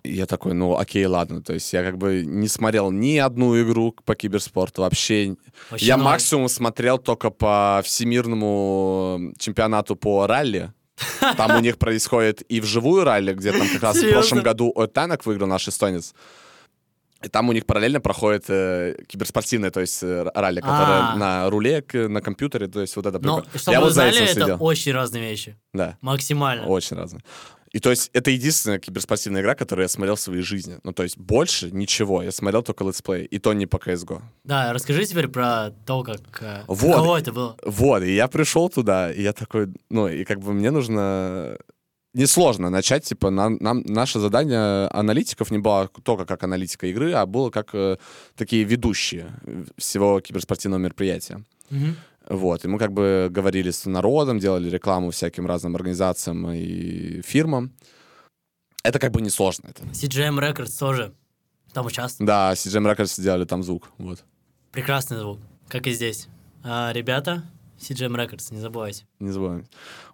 [0.03, 1.41] Я такой, ну, окей, ладно.
[1.41, 5.35] То есть я как бы не смотрел ни одну игру по киберспорту вообще.
[5.69, 6.05] вообще я ноль.
[6.05, 10.71] максимум смотрел только по всемирному чемпионату по ралли.
[11.37, 15.25] Там у них происходит и вживую ралли, где там как раз в прошлом году Танок
[15.25, 16.13] выиграл наш эстонец.
[17.23, 21.15] И там у них параллельно проходит э, киберспортивное, то есть э, ралли, которое А.
[21.15, 24.19] на руле, к- на компьютере, то есть вот это Но, чтобы Я вы вот знали,
[24.31, 25.57] это очень разные вещи.
[25.73, 26.67] Да, Максимально.
[26.67, 27.23] очень разные.
[27.71, 30.77] И то есть это единственная киберспортивная игра, которую я смотрел в своей жизни.
[30.83, 32.23] Ну то есть больше ничего.
[32.23, 34.21] Я смотрел только let's play, и то не по CSGO.
[34.43, 36.19] Да, расскажи теперь про то, как...
[36.41, 36.95] э, Вот.
[36.95, 37.57] Каково это было?
[37.63, 41.57] Вот, и я пришел туда, и я такой, ну, и как бы мне нужно...
[42.13, 47.25] Несложно начать, типа, нам, нам- наше задание аналитиков не было только как аналитика игры, а
[47.27, 47.97] было как э,
[48.35, 49.27] такие ведущие
[49.77, 51.43] всего киберспортивного мероприятия.
[51.69, 51.95] Мгм.
[52.29, 57.71] Вот, и мы как бы говорили с народом, делали рекламу всяким разным организациям и фирмам.
[58.83, 59.69] Это как бы несложно.
[59.69, 59.83] Это.
[59.83, 61.13] CGM Records тоже
[61.73, 62.27] там участвует.
[62.27, 64.23] Да, CGM Records делали там звук, вот.
[64.71, 66.27] Прекрасный звук, как и здесь.
[66.63, 67.43] А, ребята,
[67.79, 69.05] CGM Records, не забывайте.
[69.19, 69.65] Не забываем.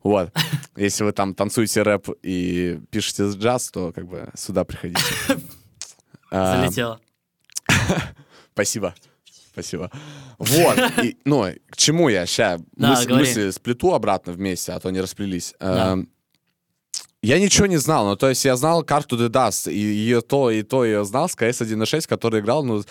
[0.04, 0.32] Вот.
[0.76, 5.02] Если вы там танцуете рэп и пишете джаз, то как бы сюда приходите.
[6.36, 7.00] А, Залетело.
[8.54, 8.96] Спасибо.
[9.54, 9.90] Спасибо.
[10.40, 10.78] Вот.
[11.04, 12.60] И, ну, к чему я сейчас?
[12.76, 13.26] Да, мысли, говори.
[13.26, 15.54] мысли сплету обратно вместе, а то не расплелись.
[15.60, 15.94] Да.
[15.94, 16.10] Эм,
[17.22, 20.50] Я ничего не знал, ну, то есть я знал карту The Dust, и ее то,
[20.52, 22.84] и то я знал с CS 1.6, который играл, ну,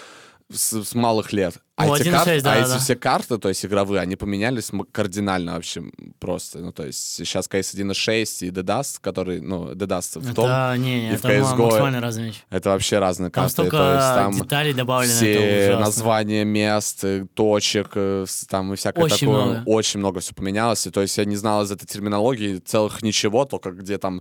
[0.50, 1.56] с, с малых лет.
[1.74, 2.78] А, Ну, эти, 1.6, карты, да, а да, эти да.
[2.78, 5.82] все карты, то есть игровые, они поменялись кардинально вообще
[6.18, 6.58] просто.
[6.58, 10.44] Ну, то есть сейчас CS 1.6 и The Dust, который, ну, The Dust в том,
[10.46, 12.40] Это, не, и в CS:GO максимально разные вещи.
[12.50, 13.52] это вообще разные Там карты.
[13.52, 19.04] столько то есть там деталей добавлено, все названия мест, э, точек, э, там и всякое
[19.06, 19.44] Очень такое.
[19.44, 19.62] много.
[19.66, 20.86] Очень много все поменялось.
[20.86, 24.20] И, то есть я не знал из этой терминологии целых ничего, только где там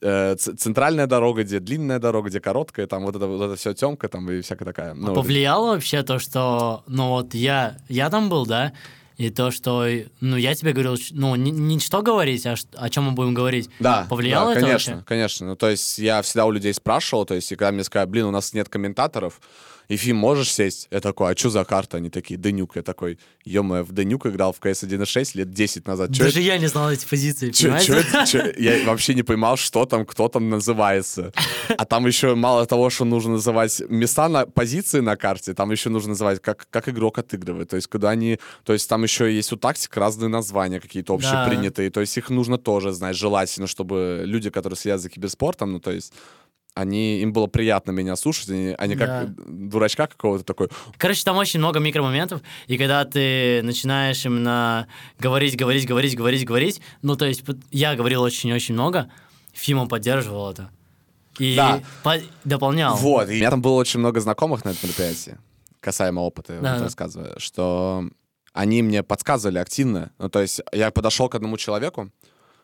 [0.00, 4.08] э, центральная дорога, где длинная дорога, где короткая, там вот это, вот это все темка
[4.08, 4.94] там и всякая такая.
[4.94, 8.72] Ну, А повлияло вообще то, что, ну вот я, я там был, да,
[9.16, 9.86] и то, что,
[10.20, 13.34] ну я тебе говорил, ну не, не что говорить, а ш- о чем мы будем
[13.34, 13.68] говорить.
[13.80, 15.06] Да, Повлияло да, это конечно, вообще?
[15.06, 15.46] конечно.
[15.48, 18.26] Ну, то есть я всегда у людей спрашивал, то есть, и когда мне сказали, блин,
[18.26, 19.40] у нас нет комментаторов,
[19.90, 20.86] Ефим, можешь сесть?
[20.90, 21.96] Я такой, а что за карта?
[21.96, 22.76] Они такие, Денюк.
[22.76, 26.12] Я такой, ё в Денюк играл в CS 1.6 лет 10 назад.
[26.12, 27.86] Чё Даже я не знал эти позиции, Чё- понимаете?
[27.86, 31.32] чё это- чё- Я вообще не понимал, что там, кто там называется.
[31.78, 35.88] А там еще мало того, что нужно называть места на позиции на карте, там еще
[35.88, 37.70] нужно называть, как, как игрок отыгрывает.
[37.70, 38.38] То есть, когда они.
[38.64, 41.44] То есть там еще есть у тактик разные названия какие-то Да.
[41.44, 41.90] общепринятые.
[41.90, 45.92] То есть их нужно тоже знать, желательно, чтобы люди, которые следят за киберспортом, ну, то
[45.92, 46.12] есть.
[46.78, 49.06] Они, им было приятно меня слушать, они, они Да.
[49.06, 54.86] как дурачка какого-то такой, Короче, там очень много микромоментов, и когда ты начинаешь именно
[55.18, 59.10] говорить, говорить, говорить, говорить, говорить, ну, то есть я говорил очень-очень много,
[59.54, 60.70] Фима поддерживал это.
[61.40, 61.80] И Да.
[62.04, 62.94] по- дополнял.
[62.96, 65.36] Вот, и у меня там было очень много знакомых на этом мероприятии,
[65.80, 66.84] касаемо опыта, Да, вот да.
[66.84, 68.04] рассказываю, что
[68.52, 70.12] они мне подсказывали активно.
[70.18, 72.10] Ну, то есть я подошел к одному человеку,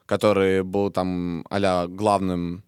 [0.07, 2.63] который был там а главным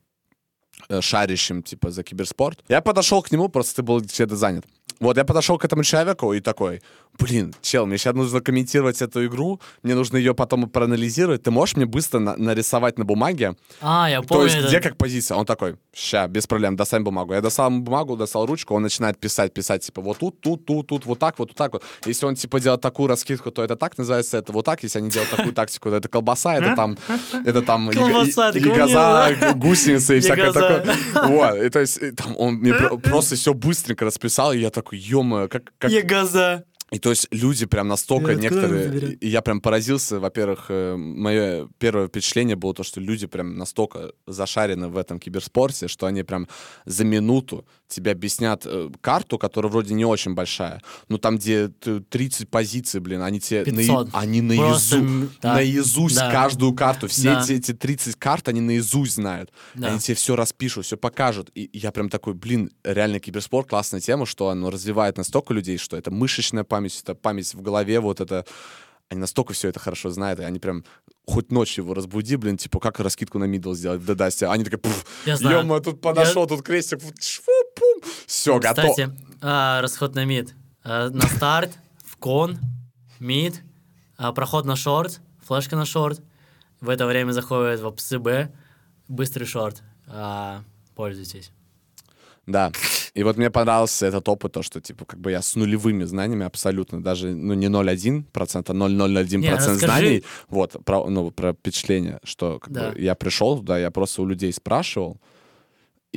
[1.01, 2.61] шарящим, типа, за киберспорт.
[2.69, 4.65] Я подошел к нему, просто ты был где-то занят.
[5.01, 6.81] Вот, я подошел к этому человеку и такой,
[7.19, 11.43] блин, чел, мне сейчас нужно комментировать эту игру, мне нужно ее потом проанализировать.
[11.43, 13.57] Ты можешь мне быстро на- нарисовать на бумаге?
[13.81, 14.45] А, я То помню.
[14.45, 14.69] есть это.
[14.69, 15.37] где как позиция?
[15.37, 17.33] Он такой, ща, без проблем, достань бумагу.
[17.33, 21.07] Я достал бумагу, достал ручку, он начинает писать, писать, типа, вот тут, тут, тут, тут,
[21.07, 21.83] вот так, вот, вот так вот.
[22.05, 24.83] Если он, типа, делает такую раскидку, то это так называется, это вот так.
[24.83, 26.97] Если они делают такую тактику, то это колбаса, это там,
[27.45, 28.53] это там ягоза,
[29.41, 29.53] да?
[29.55, 30.85] гусеница и всякое такое.
[31.29, 34.99] Вот, и то есть там он мне про- просто все быстренько расписал, и я такой,
[34.99, 36.65] ё как, как, Ягоза.
[36.93, 39.15] И то есть люди прям настолько Э, это некоторые...
[39.15, 44.89] И я прям поразился, во-первых, мое первое впечатление было то, что люди прям настолько зашарены
[44.89, 46.49] в этом киберспорте, что они прям
[46.85, 52.01] за минуту тебе объяснят э, карту, которая вроде не очень большая, но там, где ты
[52.01, 53.65] 30 позиций, блин, они тебе...
[53.65, 54.09] 500.
[54.13, 55.55] они наизу- да.
[55.55, 56.31] наизусть Да.
[56.31, 57.09] каждую карту.
[57.09, 57.43] Все Да.
[57.43, 59.53] эти, эти 30 карт, они наизусть знают.
[59.75, 59.89] Да.
[59.89, 61.51] Они тебе все распишут, все покажут.
[61.55, 65.97] И я прям такой, блин, реально киберспорт классная тема, что оно развивает настолько людей, что
[65.97, 68.45] это мышечная память, это память в голове, вот это...
[69.09, 70.85] Они настолько все это хорошо знают, и они прям
[71.27, 74.47] хоть ночью его разбуди, блин, типа, как раскидку на мидл сделать в Дедасте.
[74.49, 74.81] Они такие,
[75.25, 75.65] Я знаю.
[75.65, 76.99] ё тут подошел, тут крестик,
[78.27, 78.91] все, готов.
[78.91, 80.55] Кстати, а, расход на мид.
[80.85, 82.59] А, на старт, в кон,
[83.21, 83.63] мид,
[84.17, 86.21] а, проход на шорт, флешка на шорт.
[86.81, 88.51] В это время заходит в псы Б,
[89.09, 89.83] быстрый шорт.
[90.09, 90.63] А,
[90.95, 91.51] пользуйтесь.
[92.47, 92.71] Да.
[93.15, 96.45] И вот мне понравился этот опыт, то, что, типа, как бы я с нулевыми знаниями
[96.47, 98.25] абсолютно, даже, ну, не 0,1%,
[98.69, 99.79] а 0,001% Не, расскажи.
[99.79, 102.91] знаний, вот, про, ну, про впечатление, что, как Да.
[102.93, 105.17] бы, я пришел туда, я просто у людей спрашивал,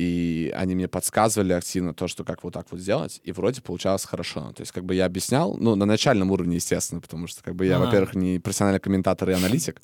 [0.00, 4.04] и они мне подсказывали активно то, что как вот так вот сделать, и вроде получалось
[4.06, 4.52] хорошо.
[4.56, 7.66] То есть, как бы я объяснял, ну, на начальном уровне, естественно, потому что, как бы,
[7.66, 7.84] я, Ага.
[7.86, 9.82] во-первых, не профессиональный комментатор и аналитик,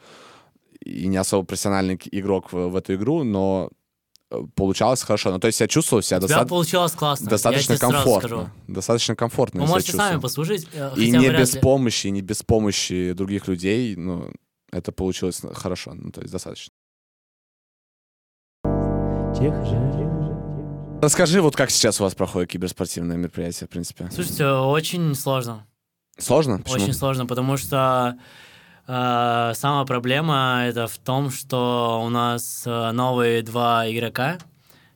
[0.80, 3.70] и не особо профессиональный игрок в, в эту игру, но
[4.30, 5.30] э, получалось хорошо.
[5.32, 7.28] Ну, то есть я чувствовал себя У тебя доста- получилось классно.
[7.28, 8.52] достаточно комфортно.
[8.68, 9.62] Достаточно комфортно.
[9.62, 10.66] Вы можете сами послушать.
[10.72, 11.60] э, И не без ли.
[11.60, 14.32] помощи, не без помощи других людей, ну,
[14.72, 16.72] это получилось хорошо, ну, то есть достаточно.
[21.02, 24.08] Расскажи, вот как сейчас у вас проходит киберспортивное мероприятие, в принципе.
[24.10, 25.66] Слушайте, очень сложно.
[26.18, 26.58] Сложно?
[26.58, 26.76] Почему?
[26.76, 28.16] Очень сложно, потому что
[28.88, 34.38] э, самая проблема это в том, что у нас э, новые два игрока,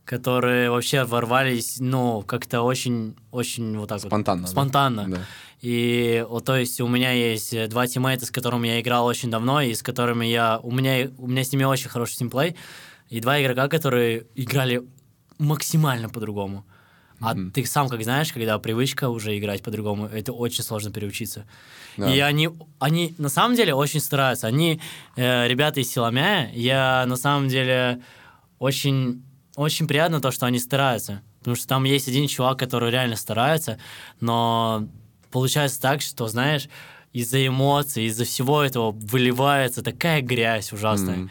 [0.07, 4.51] которые вообще ворвались, ну, как-то очень, очень вот так Спонтанно, вот.
[4.51, 5.07] Спонтанно.
[5.07, 5.19] Да.
[5.61, 9.61] И вот, то есть у меня есть два тиммейта, с которыми я играл очень давно,
[9.61, 10.59] и с которыми я...
[10.63, 12.57] У меня, у меня с ними очень хороший тимплей.
[13.11, 14.83] И два игрока, которые играли
[15.39, 16.65] максимально по-другому.
[17.21, 17.51] А Мгм.
[17.51, 21.45] ты сам как знаешь, когда привычка уже играть по-другому, это очень сложно переучиться.
[21.99, 22.15] Да.
[22.15, 24.47] И они, они на самом деле очень стараются.
[24.47, 24.81] Они,
[25.17, 28.01] э, ребята из Силамя, я на самом деле
[28.59, 29.23] очень,
[29.57, 31.21] очень приятно то, что они стараются.
[31.41, 33.79] Потому что там есть один чувак, который реально старается,
[34.21, 34.89] но
[35.31, 36.69] получается так, что, знаешь,
[37.13, 41.17] из-за эмоций, из-за всего этого выливается такая грязь ужасная.
[41.17, 41.31] Мгм.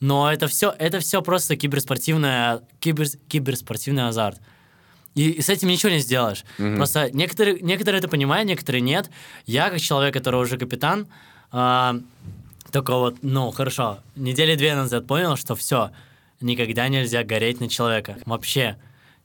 [0.00, 4.40] Но это все, это все просто киберспортивная, кибер, киберспортивный азарт.
[5.14, 6.44] И, и с этим ничего не сделаешь.
[6.58, 6.76] Мгм.
[6.76, 9.10] Просто некоторые, некоторые это понимают, некоторые нет.
[9.44, 11.06] Я, как человек, который уже капитан,
[11.52, 11.96] а,
[12.70, 15.90] только вот, ну, хорошо, недели две назад понял, что все,
[16.40, 18.18] никогда нельзя гореть на человека.
[18.24, 18.76] Вообще.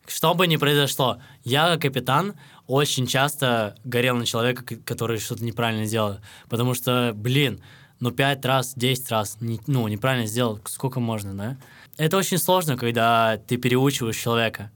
[0.08, 2.36] Что бы ни произошло, я, как капитан,
[2.68, 6.18] очень часто горел на человека, который что-то неправильно делал.
[6.48, 7.60] Потому что, блин,
[8.00, 11.58] ну, пять раз, десять раз, не- ну, неправильно сделал, сколько можно, да?
[11.98, 14.72] Это очень сложно, когда ты переучиваешь человека.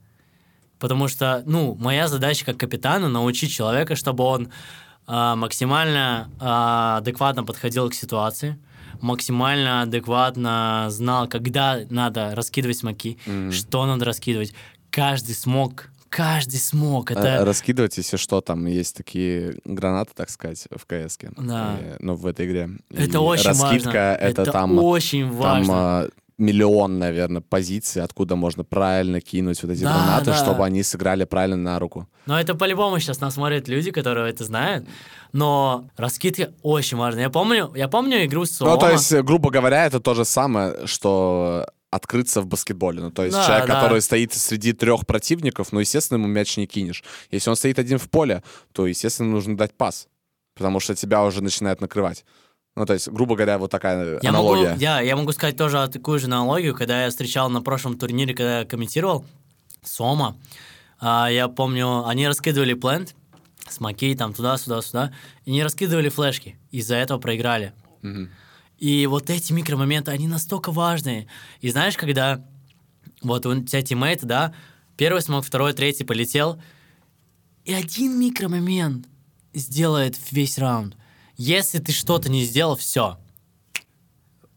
[0.78, 4.48] Потому что, ну, моя задача как капитана научить человека, чтобы он
[5.06, 8.58] а, максимально а, адекватно подходил к ситуации,
[9.00, 13.52] максимально адекватно знал, когда надо раскидывать смоки, Мгм.
[13.52, 14.54] что надо раскидывать.
[14.90, 17.10] Каждый смог, каждый смог.
[17.10, 21.16] А, Это Раскидывать, если что, там есть такие гранаты, так сказать, в КС.
[21.38, 21.78] Да.
[22.00, 22.68] Ну, в этой игре.
[22.90, 24.26] И это очень раскидка важно.
[24.26, 24.78] это, там...
[24.78, 25.72] очень Там важно.
[25.74, 30.34] а, миллион, наверное, позиций, откуда можно правильно кинуть вот эти Да, гранаты, да.
[30.36, 32.08] чтобы они сыграли правильно на руку.
[32.26, 34.86] Но это по-любому сейчас нас смотрят люди, которые это знают.
[35.32, 37.20] Но раскидка очень важна.
[37.22, 40.24] Я помню, я помню игру с Ну, то есть, э, грубо говоря, это то же
[40.24, 43.00] самое, что открыться в баскетболе.
[43.00, 43.74] Ну, то есть Да, человек, да.
[43.80, 47.02] который стоит среди трех противников, ну, естественно, ему мяч не кинешь.
[47.30, 50.06] Если он стоит один в поле, то, естественно, нужно дать пас,
[50.54, 52.24] потому что тебя уже начинает накрывать.
[52.76, 54.76] Ну, то есть, грубо говоря, вот такая Я могу, аналогия.
[54.78, 58.60] я, я могу сказать тоже такую же аналогию, когда я встречал на прошлом турнире, когда
[58.60, 59.24] я комментировал
[59.82, 60.36] Сома.
[61.00, 63.16] а, я помню, они раскидывали плент,
[63.68, 65.12] смоки там туда-сюда-сюда,
[65.44, 66.56] и не раскидывали флешки.
[66.70, 67.72] Из-за этого проиграли.
[68.02, 68.30] Мгм.
[68.80, 71.26] И вот эти микромоменты, они настолько важные.
[71.60, 72.42] И знаешь, когда
[73.22, 74.54] вот у тебя teammate, да,
[74.96, 76.60] первый smoke, второй, третий полетел,
[77.66, 79.06] и один микромомент,
[79.52, 80.96] сделает весь раунд.
[81.36, 83.18] Если ты что-то не сделал, все.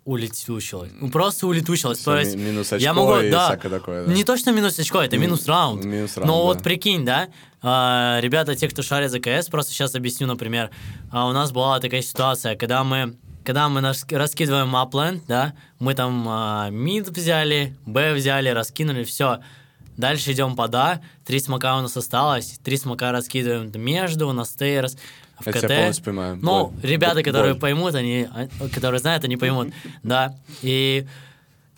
[0.06, 0.92] Улетучилось.
[1.00, 1.98] Ну, просто улетучилось.
[2.00, 4.14] Всё, То есть, ми- минус очко я могу, и да, такое, да.
[4.14, 5.86] не точно минус очко, это Ми- минус раунд.
[5.86, 6.44] минус раунд, Но да.
[6.44, 7.30] вот прикинь, да,
[7.62, 10.72] а, ребята, те, кто шарит за КС, просто сейчас объясню, например,
[11.10, 15.54] а, у нас была такая ситуация, когда мы когда мы нас- раскидываем A plant, да,
[15.80, 19.40] мы там а, мид взяли, Б взяли, раскинули, все.
[19.98, 24.98] Дальше идем под А, три смока у нас осталось, три смока раскидываем между, на стейрс,
[25.40, 25.62] в Я КТ.
[25.62, 26.40] тебя полностью понимаю.
[26.42, 26.80] Ну, Боль.
[26.82, 27.24] ребята, Боль.
[27.24, 29.70] которые поймут, они, а, которые знают, они поймут,
[30.04, 30.36] да.
[30.64, 31.06] И,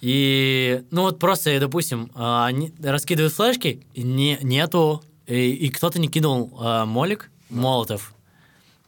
[0.02, 6.08] и ну вот просто, допустим, а, они раскидывают флешки, не, нету, и, и кто-то не
[6.08, 8.14] кинул а, молик, молотов.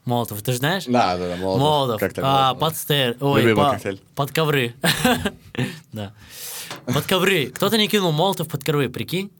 [0.08, 0.84] Молотов, ты же знаешь?
[0.86, 1.60] Да, да, да, молотов.
[1.62, 2.00] Молотов.
[2.00, 2.60] Коктейль А, Молотов.
[2.60, 4.00] под стейр, ой, Любимый по- коктейль.
[4.14, 4.74] под ковры.
[5.92, 6.12] Да.
[6.86, 7.46] Под ковры.
[7.46, 9.30] Кто-то не кинул молотов под ковры, прикинь?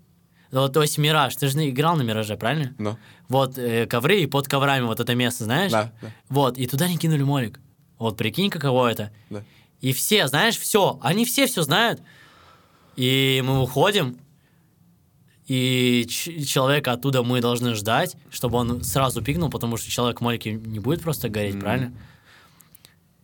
[0.51, 2.75] Вот, то есть Мираж, ты же играл на Мираже, правильно?
[2.79, 2.97] Ну,
[3.29, 5.71] Вот э, ковры и под коврами вот это место, знаешь?
[5.73, 6.11] Да, да.
[6.31, 7.61] Вот, и туда не кинули молик.
[7.99, 9.11] Вот прикинь, каково это.
[9.31, 9.43] да.
[9.81, 12.01] И все, знаешь, все, они все все знают.
[12.97, 14.19] И мы выходим,
[15.49, 20.53] и человека оттуда мы должны ждать, чтобы он сразу пикнул, потому что человек в молике
[20.53, 21.61] не будет просто гореть, Мгм.
[21.63, 21.93] правильно?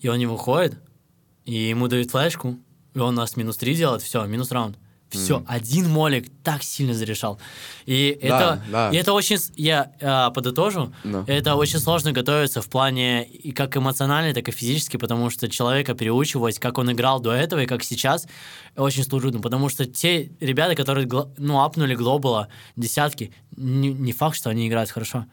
[0.01, 0.79] И он не выходит,
[1.45, 2.59] и ему дают флешку,
[2.95, 4.79] и он нас минус 3 делает, все, минус раунд.
[5.19, 5.47] Все, Мгм.
[5.49, 7.39] один молик так сильно зарешал.
[7.87, 8.91] И Да, это, да.
[8.91, 11.25] и это очень, я а, подытожу, Ну.
[11.27, 15.95] это очень сложно готовиться в плане и как эмоционально, так и физически, потому что человека
[15.95, 18.27] переучивать, как он играл до этого и как сейчас,
[18.77, 24.51] очень трудно, потому что те ребята, которые ну, апнули глобала десятки, не, не факт, что
[24.51, 25.27] они играют хорошо.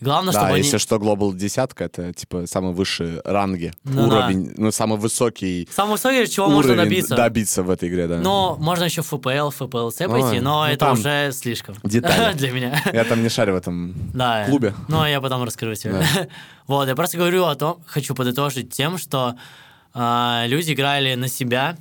[0.00, 0.62] Главное, Да, чтобы они...
[0.64, 5.92] если что, Global десятка, это типа самый высший ранги, Ну уровень, ну, самый высокий Самый
[5.92, 7.16] высокий, чего можно добиться.
[7.16, 8.18] добиться в этой игре, да.
[8.18, 11.74] Но можно еще в FPL, ФПЛЦ Ой, пойти, но ну это уже слишком.
[11.84, 12.36] детали.
[12.36, 12.82] Для меня.
[12.92, 14.44] Я там не шарю в этом Да.
[14.46, 14.74] клубе.
[14.88, 16.04] Ну, я потом расскажу тебе.
[16.66, 19.34] вот, я просто говорю о том, хочу подытожить тем, что
[19.94, 21.76] а, люди играли на себя,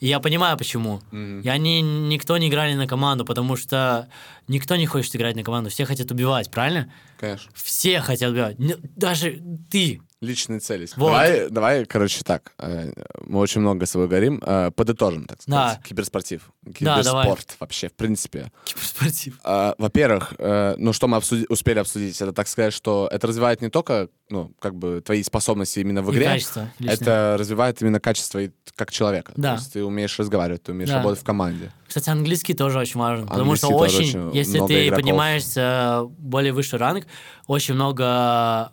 [0.00, 1.00] и я понимаю, почему.
[1.12, 1.40] Мгм.
[1.40, 4.08] И они, никто не играли на команду, потому что
[4.48, 6.92] никто не хочет играть на команду, все хотят убивать, правильно?
[7.18, 7.50] Конечно.
[7.54, 8.58] Все хотят убивать.
[8.58, 10.00] Н- Даже ты.
[10.20, 10.88] Личные цели.
[10.96, 11.08] Вот.
[11.08, 12.52] Давай, давай, короче, так.
[12.58, 12.92] э,
[13.26, 14.42] Мы очень много с собой говорим.
[14.44, 15.78] э, Подытожим, так сказать.
[15.82, 15.86] Да.
[15.86, 16.50] Киберспортив.
[16.62, 17.24] Да, давай.
[17.24, 18.50] Киберспорт вообще, в принципе.
[18.64, 19.38] Киберспортив.
[19.44, 23.60] А, Во-первых, э, ну что мы обсуди- успели обсудить, это так сказать, что это развивает
[23.60, 26.94] не только, ну, как бы твои способности именно в И игре, качество личное.
[26.94, 29.32] это развивает именно качество и как человека.
[29.36, 29.56] Да.
[29.56, 30.98] То есть ты умеешь разговаривать, ты умеешь Да.
[30.98, 31.70] работать в команде.
[31.86, 34.96] Кстати, английский тоже очень важен, потому что Английский очень, очень если много ты игроков.
[35.02, 37.06] поднимаешься более выше ранг,
[37.46, 38.72] очень много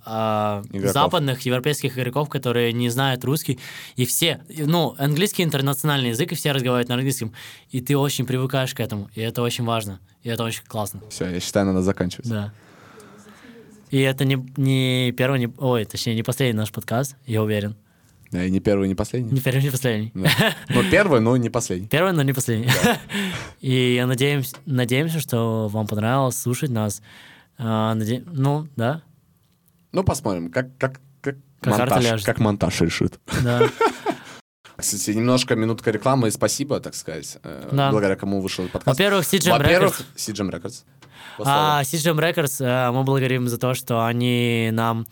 [0.72, 0.92] Игроков.
[0.94, 3.60] западных европейских игроков, которые не знают русский,
[3.96, 7.34] и все, ну, английский интернациональный язык, и все разговаривают на английском,
[7.70, 11.28] и ты очень привыкаешь к этому, и это очень важно, и это очень классно, Все,
[11.30, 12.30] я считаю, надо заканчивать.
[12.30, 12.54] да.
[13.90, 17.76] И это не, не первый, не, ой, точнее, не последний наш подкаст, я уверен.
[18.32, 19.32] Да, и не первый, не последний.
[19.32, 20.12] Не первый, не последний.
[20.14, 20.30] Да.
[20.70, 21.88] Ну, первый, но не последний.
[21.88, 22.70] Первый, но не последний.
[23.60, 27.02] И я надеемся, надеемся, что вам понравилось слушать нас.
[27.58, 29.02] А, наде- Ну, да,
[29.92, 33.20] Ну, посмотрим, как, как, как, Как монтаж, как монтаж решит.
[33.44, 33.68] да.
[34.78, 37.92] Кстати, немножко минутка рекламы и спасибо, так сказать, э, Да.
[37.92, 38.98] благодаря кому вышел этот подкаст.
[38.98, 40.34] Во-первых, CGM Во-первых, Records.
[40.34, 40.84] CGM Records.
[41.40, 45.06] А, CGM Records, э, мы благодарим за то, что они нам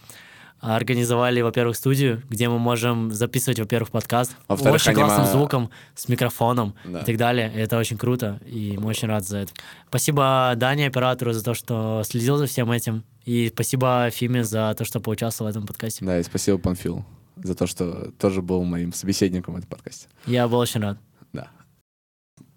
[0.60, 4.36] организовали, во-первых, студию, где мы можем записывать, во-первых, подкаст.
[4.48, 7.00] Во-вторых, очень они классным звуком, с микрофоном Да.
[7.02, 7.52] и так далее.
[7.56, 9.54] И это очень круто, и мы очень рады за это.
[9.88, 13.04] Спасибо Дане, оператору, за то, что следил за всем этим.
[13.26, 16.04] И спасибо Фиме за то, что поучаствовал в этом подкасте.
[16.04, 17.06] Да, и спасибо Панфилу
[17.38, 20.08] за то, что тоже был моим собеседником в этом подкасте.
[20.26, 20.98] Я был очень рад.
[21.32, 21.48] Да.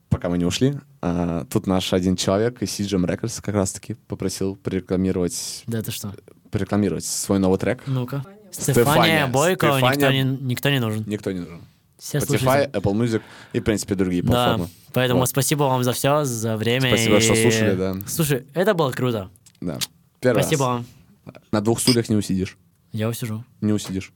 [0.09, 4.57] Пока мы не ушли, а, тут наш один человек из CGM Records как раз-таки попросил
[4.57, 6.13] прорекламировать, Да это что?
[6.53, 7.83] Прорекламировать свой новый трек.
[7.87, 8.25] Ну-ка.
[8.53, 8.75] Стефания.
[8.85, 10.23] Стефания Бойко, никто Стефания.
[10.23, 11.03] не, никто не нужен.
[11.09, 11.61] Никто не нужен.
[11.99, 12.71] Все Spotify, слушайте.
[12.75, 13.23] Apple Music
[13.53, 14.69] и, в принципе, другие Да, платформы.
[14.93, 15.29] поэтому Вот.
[15.29, 16.89] спасибо вам за все, за время.
[16.89, 17.97] Спасибо, и- что слушали, да.
[18.07, 19.31] Слушай, это было круто.
[19.61, 19.79] Да.
[20.21, 20.85] Первый спасибо раз.
[21.25, 21.35] вам.
[21.53, 22.59] На двух стульях не усидишь.
[22.93, 23.45] Я усижу.
[23.61, 24.13] Не усидишь.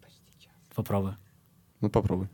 [0.75, 1.17] Попробую.
[1.81, 2.29] Ну, попробуй.